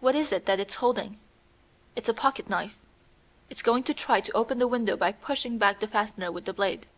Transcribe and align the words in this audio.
"What 0.00 0.16
is 0.16 0.32
it 0.32 0.46
that 0.46 0.58
it's 0.58 0.74
holding?" 0.74 1.20
"It's 1.94 2.08
a 2.08 2.12
pocket 2.12 2.50
knife. 2.50 2.74
It's 3.48 3.62
going 3.62 3.84
to 3.84 3.94
try 3.94 4.20
to 4.20 4.32
open 4.32 4.58
the 4.58 4.66
window 4.66 4.96
by 4.96 5.12
pushing 5.12 5.58
back 5.58 5.78
the 5.78 5.86
fastener 5.86 6.32
with 6.32 6.44
the 6.46 6.52
blade." 6.52 6.88